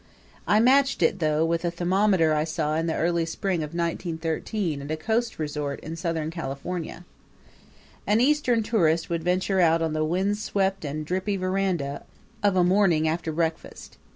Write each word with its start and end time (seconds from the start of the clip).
I 0.47 0.59
matched 0.59 1.03
it, 1.03 1.19
though, 1.19 1.45
with 1.45 1.63
a 1.63 1.69
thermometer 1.69 2.33
I 2.33 2.43
saw 2.43 2.73
in 2.75 2.87
the 2.87 2.95
early 2.95 3.23
spring 3.23 3.59
of 3.61 3.75
1913 3.75 4.81
at 4.81 4.89
a 4.89 4.97
coast 4.97 5.37
resort 5.37 5.79
in 5.81 5.95
southern 5.95 6.31
California. 6.31 7.05
An 8.07 8.19
Eastern 8.19 8.63
tourist 8.63 9.11
would 9.11 9.23
venture 9.23 9.59
out 9.59 9.83
on 9.83 9.93
the 9.93 10.03
windswept 10.03 10.83
and 10.85 11.05
drippy 11.05 11.37
veranda, 11.37 12.01
of 12.41 12.55
a 12.55 12.63
morning 12.63 13.07
after 13.07 13.31
breakfast. 13.31 13.99